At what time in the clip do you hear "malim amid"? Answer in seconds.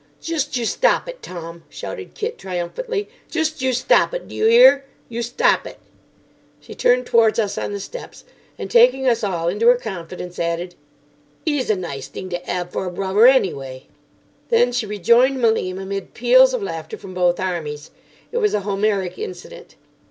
15.39-16.15